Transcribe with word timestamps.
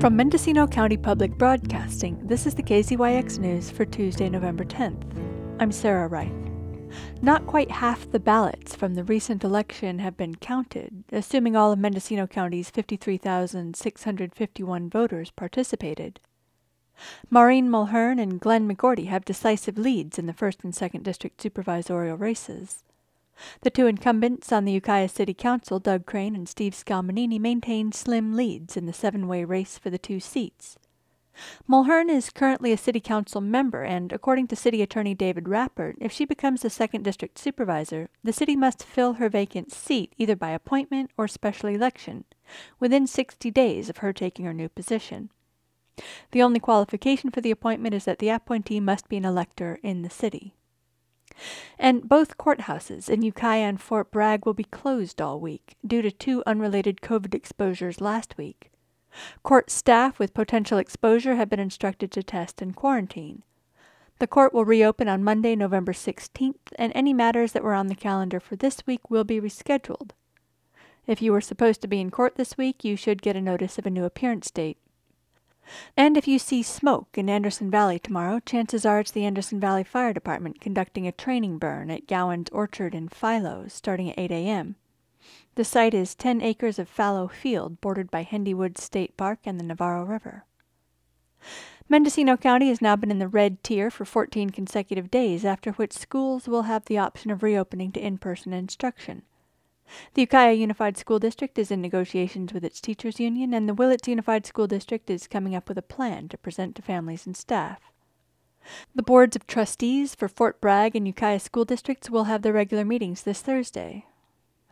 From 0.00 0.16
Mendocino 0.16 0.66
County 0.66 0.96
Public 0.96 1.36
Broadcasting, 1.36 2.26
this 2.26 2.46
is 2.46 2.54
the 2.54 2.62
KZYX 2.62 3.38
News 3.38 3.70
for 3.70 3.84
Tuesday, 3.84 4.30
November 4.30 4.64
10th. 4.64 5.04
I'm 5.60 5.70
Sarah 5.70 6.08
Reith. 6.08 6.32
Not 7.20 7.46
quite 7.46 7.70
half 7.70 8.10
the 8.10 8.18
ballots 8.18 8.74
from 8.74 8.94
the 8.94 9.04
recent 9.04 9.44
election 9.44 9.98
have 9.98 10.16
been 10.16 10.36
counted, 10.36 11.04
assuming 11.12 11.54
all 11.54 11.70
of 11.70 11.78
Mendocino 11.78 12.26
County's 12.26 12.70
53,651 12.70 14.88
voters 14.88 15.30
participated. 15.32 16.18
Maureen 17.28 17.68
Mulhern 17.68 18.18
and 18.18 18.40
Glenn 18.40 18.66
McGourty 18.66 19.08
have 19.08 19.26
decisive 19.26 19.76
leads 19.76 20.18
in 20.18 20.24
the 20.24 20.32
1st 20.32 20.64
and 20.64 20.72
2nd 20.72 21.02
District 21.02 21.38
supervisorial 21.38 22.18
races. 22.18 22.84
The 23.62 23.70
two 23.70 23.86
incumbents 23.86 24.52
on 24.52 24.64
the 24.64 24.72
Ukiah 24.72 25.08
City 25.08 25.34
Council, 25.34 25.78
Doug 25.78 26.06
Crane 26.06 26.34
and 26.34 26.48
Steve 26.48 26.74
Scalmanini, 26.74 27.38
maintain 27.38 27.92
slim 27.92 28.34
leads 28.34 28.76
in 28.76 28.86
the 28.86 28.92
seven 28.92 29.28
way 29.28 29.44
race 29.44 29.78
for 29.78 29.90
the 29.90 29.98
two 29.98 30.20
seats. 30.20 30.78
Mulhern 31.68 32.10
is 32.10 32.28
currently 32.28 32.72
a 32.72 32.76
city 32.76 33.00
council 33.00 33.40
member, 33.40 33.82
and 33.82 34.12
according 34.12 34.48
to 34.48 34.56
city 34.56 34.82
attorney 34.82 35.14
David 35.14 35.48
Rapport, 35.48 35.94
if 36.00 36.12
she 36.12 36.24
becomes 36.24 36.62
the 36.62 36.70
second 36.70 37.02
district 37.02 37.38
supervisor, 37.38 38.10
the 38.22 38.32
city 38.32 38.56
must 38.56 38.82
fill 38.82 39.14
her 39.14 39.28
vacant 39.28 39.72
seat 39.72 40.14
either 40.18 40.36
by 40.36 40.50
appointment 40.50 41.10
or 41.16 41.28
special 41.28 41.68
election 41.68 42.24
within 42.78 43.06
60 43.06 43.50
days 43.50 43.88
of 43.88 43.98
her 43.98 44.12
taking 44.12 44.44
her 44.44 44.52
new 44.52 44.68
position. 44.68 45.30
The 46.32 46.42
only 46.42 46.60
qualification 46.60 47.30
for 47.30 47.40
the 47.40 47.50
appointment 47.50 47.94
is 47.94 48.04
that 48.04 48.18
the 48.18 48.30
appointee 48.30 48.80
must 48.80 49.08
be 49.08 49.16
an 49.16 49.24
elector 49.24 49.78
in 49.82 50.02
the 50.02 50.10
city. 50.10 50.54
And 51.78 52.08
both 52.08 52.38
courthouses 52.38 53.08
in 53.08 53.22
Ukiah 53.22 53.60
and 53.60 53.80
Fort 53.80 54.10
Bragg 54.10 54.44
will 54.44 54.54
be 54.54 54.64
closed 54.64 55.20
all 55.20 55.40
week 55.40 55.76
due 55.86 56.02
to 56.02 56.10
two 56.10 56.42
unrelated 56.46 57.00
COVID 57.00 57.34
exposures 57.34 58.00
last 58.00 58.36
week. 58.36 58.70
Court 59.42 59.70
staff 59.70 60.18
with 60.18 60.34
potential 60.34 60.78
exposure 60.78 61.36
have 61.36 61.50
been 61.50 61.60
instructed 61.60 62.12
to 62.12 62.22
test 62.22 62.62
and 62.62 62.76
quarantine. 62.76 63.42
The 64.18 64.26
court 64.26 64.52
will 64.52 64.66
reopen 64.66 65.08
on 65.08 65.24
Monday, 65.24 65.56
November 65.56 65.92
16th, 65.92 66.72
and 66.76 66.92
any 66.94 67.14
matters 67.14 67.52
that 67.52 67.64
were 67.64 67.74
on 67.74 67.86
the 67.86 67.94
calendar 67.94 68.38
for 68.38 68.54
this 68.54 68.86
week 68.86 69.10
will 69.10 69.24
be 69.24 69.40
rescheduled. 69.40 70.10
If 71.06 71.22
you 71.22 71.32
were 71.32 71.40
supposed 71.40 71.80
to 71.82 71.88
be 71.88 72.00
in 72.00 72.10
court 72.10 72.36
this 72.36 72.58
week, 72.58 72.84
you 72.84 72.96
should 72.96 73.22
get 73.22 73.34
a 73.34 73.40
notice 73.40 73.78
of 73.78 73.86
a 73.86 73.90
new 73.90 74.04
appearance 74.04 74.50
date. 74.50 74.76
And 75.96 76.16
if 76.16 76.26
you 76.26 76.38
see 76.38 76.62
smoke 76.62 77.08
in 77.14 77.28
Anderson 77.28 77.70
Valley 77.70 77.98
tomorrow, 77.98 78.40
chances 78.40 78.84
are 78.84 79.00
it's 79.00 79.10
the 79.10 79.24
Anderson 79.24 79.60
Valley 79.60 79.84
Fire 79.84 80.12
Department 80.12 80.60
conducting 80.60 81.06
a 81.06 81.12
training 81.12 81.58
burn 81.58 81.90
at 81.90 82.06
Gowan's 82.06 82.50
Orchard 82.50 82.94
in 82.94 83.08
Philo 83.08 83.66
starting 83.68 84.10
at 84.10 84.18
8 84.18 84.30
a.m. 84.30 84.76
The 85.54 85.64
site 85.64 85.94
is 85.94 86.14
10 86.14 86.40
acres 86.40 86.78
of 86.78 86.88
fallow 86.88 87.28
field 87.28 87.80
bordered 87.80 88.10
by 88.10 88.22
Hendy 88.22 88.54
Woods 88.54 88.82
State 88.82 89.16
Park 89.16 89.40
and 89.44 89.58
the 89.58 89.64
Navarro 89.64 90.04
River. 90.04 90.44
Mendocino 91.88 92.36
County 92.36 92.68
has 92.68 92.80
now 92.80 92.94
been 92.94 93.10
in 93.10 93.18
the 93.18 93.26
red 93.26 93.64
tier 93.64 93.90
for 93.90 94.04
14 94.04 94.50
consecutive 94.50 95.10
days, 95.10 95.44
after 95.44 95.72
which 95.72 95.92
schools 95.92 96.46
will 96.46 96.62
have 96.62 96.84
the 96.84 96.98
option 96.98 97.30
of 97.30 97.42
reopening 97.42 97.90
to 97.92 98.00
in 98.00 98.16
person 98.16 98.52
instruction. 98.52 99.22
The 100.14 100.22
Ukiah 100.22 100.52
Unified 100.52 100.96
School 100.96 101.18
District 101.18 101.58
is 101.58 101.70
in 101.70 101.80
negotiations 101.80 102.52
with 102.52 102.64
its 102.64 102.80
teachers 102.80 103.18
union, 103.18 103.52
and 103.52 103.68
the 103.68 103.74
Willits 103.74 104.06
Unified 104.08 104.46
School 104.46 104.66
District 104.66 105.10
is 105.10 105.26
coming 105.26 105.54
up 105.54 105.68
with 105.68 105.78
a 105.78 105.82
plan 105.82 106.28
to 106.28 106.38
present 106.38 106.76
to 106.76 106.82
families 106.82 107.26
and 107.26 107.36
staff. 107.36 107.90
The 108.94 109.02
boards 109.02 109.36
of 109.36 109.46
trustees 109.46 110.14
for 110.14 110.28
Fort 110.28 110.60
Bragg 110.60 110.94
and 110.94 111.06
Ukiah 111.06 111.40
school 111.40 111.64
districts 111.64 112.10
will 112.10 112.24
have 112.24 112.42
their 112.42 112.52
regular 112.52 112.84
meetings 112.84 113.22
this 113.22 113.40
Thursday. 113.40 114.04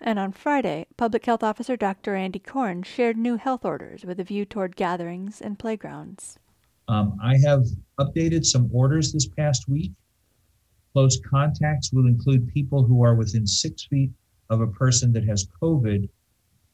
And 0.01 0.19
on 0.19 0.33
Friday, 0.33 0.87
Public 0.97 1.25
Health 1.27 1.43
Officer 1.43 1.77
Dr. 1.77 2.15
Andy 2.15 2.39
Coren 2.39 2.85
shared 2.85 3.17
new 3.17 3.37
health 3.37 3.65
orders 3.65 4.05
with 4.05 4.21
a 4.21 4.25
view 4.25 4.45
toward 4.45 4.77
gatherings 4.77 5.41
and 5.41 5.59
playgrounds. 5.59 6.39
Um, 6.87 7.19
I 7.23 7.37
have 7.45 7.67
updated 7.99 8.45
some 8.45 8.71
orders 8.73 9.13
this 9.13 9.27
past 9.27 9.69
week. 9.69 9.93
Close 10.93 11.21
contacts 11.29 11.93
will 11.93 12.07
include 12.07 12.49
people 12.49 12.85
who 12.85 13.03
are 13.03 13.15
within 13.15 13.47
six 13.47 13.85
feet 13.85 14.11
of 14.51 14.61
a 14.61 14.67
person 14.67 15.13
that 15.13 15.25
has 15.25 15.49
COVID 15.63 16.09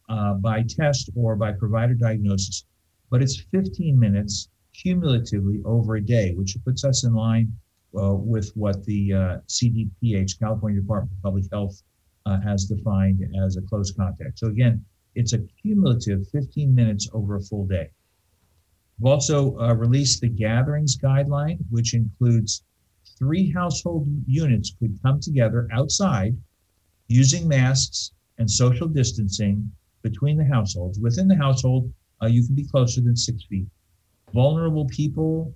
uh, 0.09 0.35
by 0.35 0.63
test 0.63 1.11
or 1.17 1.37
by 1.37 1.53
provider 1.53 1.95
diagnosis, 1.95 2.65
but 3.11 3.23
it's 3.23 3.41
15 3.53 3.99
minutes 3.99 4.49
cumulatively 4.75 5.63
over 5.65 5.97
a 5.97 6.01
day, 6.01 6.35
which 6.35 6.57
puts 6.65 6.85
us 6.85 7.05
in 7.05 7.15
line 7.15 7.53
uh, 7.97 8.15
with 8.15 8.51
what 8.55 8.85
the 8.85 9.13
uh, 9.13 9.37
CDPH, 9.49 10.39
California 10.39 10.81
Department 10.81 11.13
of 11.17 11.23
Public 11.23 11.45
Health, 11.53 11.83
uh, 12.27 12.41
has 12.41 12.65
defined 12.65 13.23
as 13.45 13.57
a 13.57 13.63
close 13.63 13.93
contact. 13.93 14.39
So 14.39 14.49
again, 14.49 14.85
it's 15.15 15.33
a 15.33 15.39
cumulative 15.63 16.27
15 16.29 16.75
minutes 16.75 17.09
over 17.13 17.37
a 17.37 17.41
full 17.41 17.67
day. 17.67 17.91
We've 18.99 19.13
also 19.13 19.59
uh, 19.59 19.75
released 19.75 20.21
the 20.21 20.29
gatherings 20.29 20.97
guideline, 20.97 21.59
which 21.71 21.95
includes 21.95 22.65
three 23.19 23.51
household 23.51 24.09
units 24.27 24.75
could 24.79 24.99
come 25.03 25.21
together 25.21 25.69
outside 25.73 26.37
using 27.09 27.47
masks 27.47 28.13
and 28.39 28.51
social 28.51 28.89
distancing 28.89 29.71
between 30.03 30.37
the 30.37 30.45
households. 30.45 30.99
Within 30.99 31.29
the 31.29 31.37
household, 31.37 31.93
uh, 32.23 32.27
you 32.27 32.45
can 32.45 32.55
be 32.55 32.65
closer 32.65 33.01
than 33.01 33.17
six 33.17 33.45
feet. 33.45 33.67
Vulnerable 34.33 34.87
people, 34.87 35.55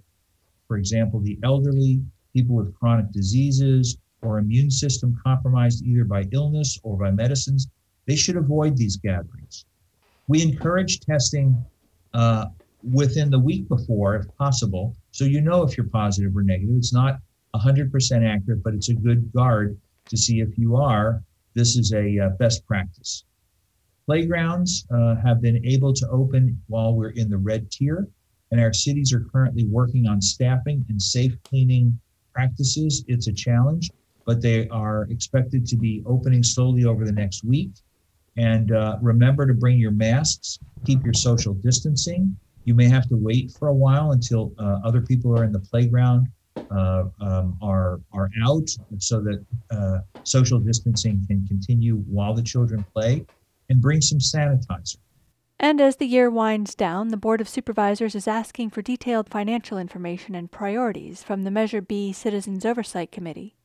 for 0.66 0.76
example, 0.76 1.20
the 1.20 1.38
elderly, 1.42 2.00
people 2.32 2.56
with 2.56 2.74
chronic 2.74 3.10
diseases, 3.12 3.98
or 4.22 4.38
immune 4.38 4.70
system 4.70 5.16
compromised 5.24 5.84
either 5.84 6.04
by 6.04 6.24
illness 6.32 6.78
or 6.82 6.96
by 6.96 7.10
medicines, 7.10 7.68
they 8.06 8.16
should 8.16 8.36
avoid 8.36 8.76
these 8.76 8.96
gatherings. 8.96 9.64
We 10.26 10.42
encourage 10.42 11.00
testing 11.00 11.64
uh, 12.14 12.46
within 12.92 13.30
the 13.30 13.38
week 13.38 13.68
before, 13.68 14.16
if 14.16 14.26
possible, 14.36 14.96
so 15.12 15.24
you 15.24 15.40
know 15.40 15.62
if 15.62 15.76
you're 15.76 15.88
positive 15.88 16.36
or 16.36 16.42
negative. 16.42 16.76
It's 16.76 16.92
not 16.92 17.18
100% 17.54 17.90
accurate, 18.26 18.62
but 18.62 18.74
it's 18.74 18.88
a 18.88 18.94
good 18.94 19.32
guard 19.32 19.78
to 20.06 20.16
see 20.16 20.40
if 20.40 20.56
you 20.58 20.76
are 20.76 21.22
this 21.58 21.76
is 21.76 21.92
a 21.92 22.18
uh, 22.20 22.28
best 22.38 22.64
practice. 22.66 23.24
Playgrounds 24.06 24.86
uh, 24.94 25.16
have 25.16 25.42
been 25.42 25.64
able 25.66 25.92
to 25.92 26.08
open 26.08 26.62
while 26.68 26.94
we're 26.94 27.10
in 27.10 27.28
the 27.28 27.36
red 27.36 27.70
tier, 27.70 28.06
and 28.52 28.60
our 28.60 28.72
cities 28.72 29.12
are 29.12 29.26
currently 29.32 29.66
working 29.66 30.06
on 30.06 30.22
staffing 30.22 30.84
and 30.88 31.02
safe 31.02 31.34
cleaning 31.42 31.98
practices. 32.32 33.04
It's 33.08 33.26
a 33.26 33.32
challenge, 33.32 33.90
but 34.24 34.40
they 34.40 34.68
are 34.68 35.08
expected 35.10 35.66
to 35.66 35.76
be 35.76 36.02
opening 36.06 36.44
slowly 36.44 36.84
over 36.84 37.04
the 37.04 37.12
next 37.12 37.44
week. 37.44 37.70
And 38.36 38.70
uh, 38.70 38.96
remember 39.02 39.44
to 39.46 39.54
bring 39.54 39.78
your 39.78 39.90
masks, 39.90 40.60
keep 40.86 41.02
your 41.04 41.14
social 41.14 41.54
distancing. 41.54 42.38
You 42.64 42.74
may 42.74 42.88
have 42.88 43.08
to 43.08 43.16
wait 43.16 43.50
for 43.58 43.68
a 43.68 43.74
while 43.74 44.12
until 44.12 44.52
uh, 44.58 44.78
other 44.84 45.02
people 45.02 45.36
are 45.36 45.42
in 45.42 45.52
the 45.52 45.60
playground 45.70 46.28
uh, 46.70 47.04
um, 47.20 47.58
are 47.60 48.00
are 48.12 48.30
out 48.46 48.68
so 48.98 49.20
that 49.22 49.44
uh, 49.70 49.98
social 50.28 50.58
distancing 50.58 51.24
can 51.26 51.46
continue 51.46 51.96
while 51.96 52.34
the 52.34 52.42
children 52.42 52.84
play, 52.94 53.24
and 53.68 53.80
bring 53.80 54.00
some 54.00 54.18
sanitizer. 54.18 54.96
And 55.60 55.80
as 55.80 55.96
the 55.96 56.06
year 56.06 56.30
winds 56.30 56.74
down, 56.74 57.08
the 57.08 57.16
Board 57.16 57.40
of 57.40 57.48
Supervisors 57.48 58.14
is 58.14 58.28
asking 58.28 58.70
for 58.70 58.80
detailed 58.80 59.28
financial 59.28 59.76
information 59.76 60.34
and 60.34 60.50
priorities 60.50 61.22
from 61.22 61.42
the 61.42 61.50
Measure 61.50 61.82
B 61.82 62.12
Citizens 62.12 62.64
Oversight 62.64 63.10
Committee. 63.10 63.56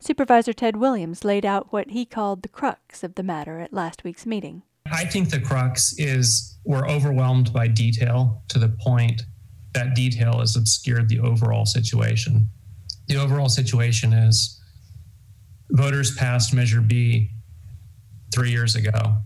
Supervisor 0.00 0.52
Ted 0.52 0.76
Williams 0.76 1.24
laid 1.24 1.46
out 1.46 1.72
what 1.72 1.90
he 1.90 2.04
called 2.04 2.42
the 2.42 2.48
crux 2.48 3.02
of 3.04 3.14
the 3.14 3.22
matter 3.22 3.60
at 3.60 3.72
last 3.72 4.04
week's 4.04 4.26
meeting. 4.26 4.62
I 4.90 5.04
think 5.04 5.30
the 5.30 5.40
crux 5.40 5.94
is 5.96 6.58
we're 6.64 6.88
overwhelmed 6.88 7.52
by 7.52 7.68
detail 7.68 8.42
to 8.48 8.58
the 8.58 8.68
point 8.68 9.22
that 9.74 9.94
detail 9.94 10.40
has 10.40 10.56
obscured 10.56 11.08
the 11.08 11.20
overall 11.20 11.64
situation. 11.64 12.50
The 13.06 13.16
overall 13.16 13.48
situation 13.48 14.12
is 14.12 14.60
voters 15.72 16.14
passed 16.14 16.54
Measure 16.54 16.80
B 16.80 17.30
three 18.32 18.50
years 18.50 18.76
ago. 18.76 19.16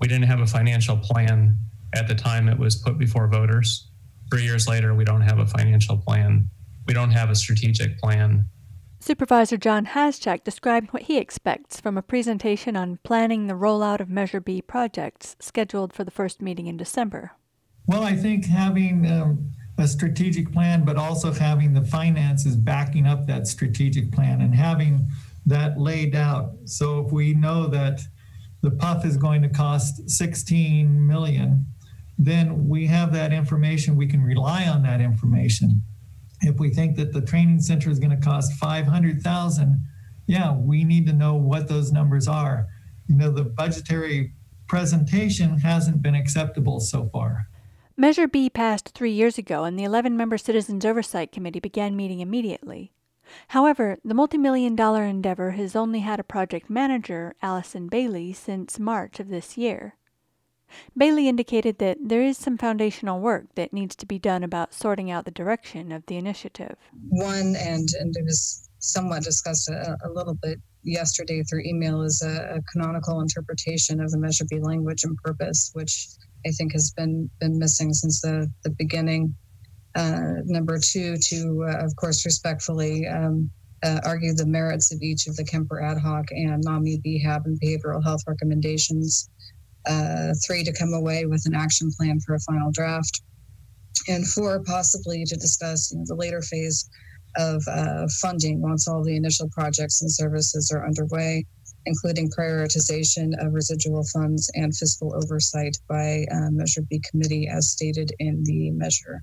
We 0.00 0.08
didn't 0.08 0.26
have 0.26 0.40
a 0.40 0.46
financial 0.46 0.96
plan 0.96 1.56
at 1.94 2.08
the 2.08 2.14
time 2.14 2.48
it 2.48 2.58
was 2.58 2.76
put 2.76 2.98
before 2.98 3.28
voters. 3.28 3.88
Three 4.30 4.42
years 4.42 4.66
later, 4.66 4.94
we 4.94 5.04
don't 5.04 5.20
have 5.20 5.38
a 5.38 5.46
financial 5.46 5.96
plan. 5.96 6.50
We 6.86 6.94
don't 6.94 7.10
have 7.10 7.30
a 7.30 7.34
strategic 7.34 7.98
plan. 7.98 8.48
Supervisor 8.98 9.56
John 9.56 9.86
Haschak 9.86 10.44
described 10.44 10.92
what 10.92 11.02
he 11.02 11.18
expects 11.18 11.80
from 11.80 11.98
a 11.98 12.02
presentation 12.02 12.74
on 12.74 12.98
planning 13.04 13.46
the 13.46 13.54
rollout 13.54 14.00
of 14.00 14.08
Measure 14.08 14.40
B 14.40 14.62
projects 14.62 15.36
scheduled 15.40 15.92
for 15.92 16.04
the 16.04 16.10
first 16.10 16.40
meeting 16.40 16.66
in 16.66 16.76
December. 16.76 17.32
Well, 17.86 18.02
I 18.02 18.16
think 18.16 18.46
having 18.46 19.06
um, 19.10 19.52
a 19.76 19.86
strategic 19.86 20.50
plan, 20.52 20.84
but 20.84 20.96
also 20.96 21.32
having 21.32 21.74
the 21.74 21.82
finances 21.82 22.56
backing 22.56 23.06
up 23.06 23.26
that 23.26 23.46
strategic 23.46 24.10
plan 24.10 24.40
and 24.40 24.54
having 24.54 25.06
that 25.46 25.78
laid 25.78 26.14
out. 26.14 26.52
So 26.64 27.04
if 27.04 27.12
we 27.12 27.34
know 27.34 27.66
that 27.68 28.00
the 28.62 28.70
puff 28.70 29.04
is 29.04 29.16
going 29.16 29.42
to 29.42 29.48
cost 29.48 30.08
16 30.08 31.06
million, 31.06 31.66
then 32.18 32.68
we 32.68 32.86
have 32.86 33.12
that 33.12 33.32
information. 33.32 33.96
We 33.96 34.06
can 34.06 34.22
rely 34.22 34.66
on 34.66 34.82
that 34.84 35.00
information. 35.00 35.82
If 36.40 36.58
we 36.58 36.70
think 36.70 36.96
that 36.96 37.12
the 37.12 37.20
training 37.20 37.60
center 37.60 37.90
is 37.90 37.98
going 37.98 38.10
to 38.10 38.24
cost 38.24 38.52
500,000, 38.54 39.86
yeah, 40.26 40.56
we 40.56 40.84
need 40.84 41.06
to 41.06 41.12
know 41.12 41.34
what 41.34 41.68
those 41.68 41.92
numbers 41.92 42.28
are. 42.28 42.66
You 43.06 43.16
know, 43.16 43.30
the 43.30 43.44
budgetary 43.44 44.32
presentation 44.66 45.58
hasn't 45.58 46.02
been 46.02 46.14
acceptable 46.14 46.80
so 46.80 47.10
far. 47.12 47.48
Measure 47.96 48.26
B 48.26 48.50
passed 48.50 48.92
three 48.94 49.12
years 49.12 49.38
ago, 49.38 49.64
and 49.64 49.78
the 49.78 49.84
11 49.84 50.16
member 50.16 50.38
Citizens 50.38 50.84
Oversight 50.84 51.30
Committee 51.30 51.60
began 51.60 51.94
meeting 51.94 52.20
immediately. 52.20 52.93
However, 53.48 53.98
the 54.04 54.14
multi-million 54.14 54.76
dollar 54.76 55.04
endeavor 55.04 55.52
has 55.52 55.76
only 55.76 56.00
had 56.00 56.20
a 56.20 56.24
project 56.24 56.68
manager, 56.70 57.34
Allison 57.42 57.88
Bailey, 57.88 58.32
since 58.32 58.78
March 58.78 59.20
of 59.20 59.28
this 59.28 59.56
year. 59.56 59.96
Bailey 60.96 61.28
indicated 61.28 61.78
that 61.78 61.98
there 62.00 62.22
is 62.22 62.36
some 62.38 62.58
foundational 62.58 63.20
work 63.20 63.46
that 63.54 63.72
needs 63.72 63.94
to 63.96 64.06
be 64.06 64.18
done 64.18 64.42
about 64.42 64.74
sorting 64.74 65.10
out 65.10 65.24
the 65.24 65.30
direction 65.30 65.92
of 65.92 66.04
the 66.06 66.16
initiative. 66.16 66.76
One, 67.08 67.54
and, 67.56 67.88
and 68.00 68.16
it 68.16 68.24
was 68.24 68.68
somewhat 68.78 69.22
discussed 69.22 69.68
a, 69.68 69.96
a 70.04 70.10
little 70.10 70.34
bit 70.34 70.60
yesterday 70.82 71.42
through 71.42 71.62
email, 71.64 72.02
is 72.02 72.22
a, 72.22 72.56
a, 72.56 72.62
canonical 72.72 73.20
interpretation 73.20 74.00
of 74.00 74.10
the 74.10 74.18
Measure 74.18 74.44
B 74.48 74.60
language 74.60 75.04
and 75.04 75.16
purpose, 75.18 75.70
which 75.72 76.08
I 76.46 76.50
think 76.50 76.72
has 76.72 76.92
been, 76.92 77.30
been 77.40 77.58
missing 77.58 77.92
since 77.92 78.20
the, 78.20 78.50
the 78.62 78.70
beginning. 78.70 79.34
Uh, 79.94 80.42
number 80.44 80.78
two, 80.78 81.16
to, 81.18 81.66
uh, 81.68 81.84
of 81.84 81.94
course, 81.96 82.24
respectfully 82.24 83.06
um, 83.06 83.50
uh, 83.84 84.00
argue 84.04 84.34
the 84.34 84.46
merits 84.46 84.92
of 84.92 85.00
each 85.02 85.26
of 85.26 85.36
the 85.36 85.44
Kemper 85.44 85.80
ad 85.80 85.98
hoc 85.98 86.26
and 86.30 86.62
NAMI, 86.64 87.00
BHAB, 87.04 87.44
and 87.44 87.60
behavioral 87.60 88.02
health 88.02 88.22
recommendations 88.26 89.28
three 90.46 90.64
to 90.64 90.72
come 90.72 90.94
away 90.94 91.26
with 91.26 91.44
an 91.46 91.54
action 91.54 91.90
plan 91.96 92.18
for 92.20 92.34
a 92.34 92.40
final 92.40 92.70
draft, 92.72 93.22
and 94.08 94.26
four 94.26 94.62
possibly 94.64 95.24
to 95.24 95.36
discuss 95.36 95.92
you 95.92 95.98
know, 95.98 96.04
the 96.06 96.14
later 96.14 96.40
phase 96.42 96.88
of 97.36 97.62
uh, 97.68 98.06
funding 98.20 98.62
once 98.62 98.88
all 98.88 99.02
the 99.02 99.16
initial 99.16 99.48
projects 99.50 100.02
and 100.02 100.10
services 100.10 100.70
are 100.74 100.86
underway, 100.86 101.44
including 101.86 102.30
prioritization 102.30 103.32
of 103.38 103.52
residual 103.52 104.04
funds 104.12 104.50
and 104.54 104.76
fiscal 104.76 105.14
oversight 105.14 105.76
by 105.88 106.24
uh, 106.32 106.50
Measure 106.50 106.82
B 106.88 107.00
committee 107.10 107.48
as 107.48 107.70
stated 107.70 108.10
in 108.18 108.42
the 108.44 108.70
measure. 108.70 109.22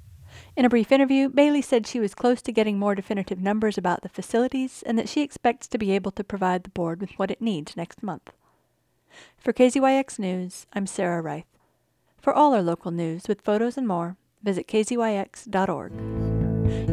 In 0.55 0.65
a 0.65 0.69
brief 0.69 0.91
interview, 0.91 1.29
Bailey 1.29 1.61
said 1.61 1.87
she 1.87 1.99
was 1.99 2.13
close 2.13 2.41
to 2.41 2.51
getting 2.51 2.77
more 2.77 2.95
definitive 2.95 3.39
numbers 3.39 3.77
about 3.77 4.01
the 4.01 4.09
facilities 4.09 4.83
and 4.85 4.97
that 4.97 5.09
she 5.09 5.21
expects 5.21 5.67
to 5.67 5.77
be 5.77 5.91
able 5.91 6.11
to 6.11 6.23
provide 6.23 6.63
the 6.63 6.69
board 6.69 7.01
with 7.01 7.11
what 7.11 7.31
it 7.31 7.41
needs 7.41 7.77
next 7.77 8.03
month. 8.03 8.31
For 9.37 9.53
KZYX 9.53 10.19
News, 10.19 10.65
I'm 10.73 10.87
Sarah 10.87 11.21
Reith. 11.21 11.45
For 12.21 12.33
all 12.33 12.53
our 12.53 12.61
local 12.61 12.91
news 12.91 13.27
with 13.27 13.41
photos 13.41 13.77
and 13.77 13.87
more, 13.87 14.17
visit 14.43 14.67
kzyx.org. 14.67 15.93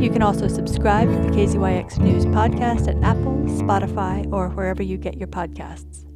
You 0.00 0.10
can 0.10 0.22
also 0.22 0.48
subscribe 0.48 1.08
to 1.08 1.18
the 1.18 1.28
KZYX 1.28 1.98
News 1.98 2.26
podcast 2.26 2.88
at 2.88 3.02
Apple, 3.04 3.36
Spotify, 3.46 4.30
or 4.32 4.48
wherever 4.48 4.82
you 4.82 4.96
get 4.96 5.18
your 5.18 5.28
podcasts. 5.28 6.07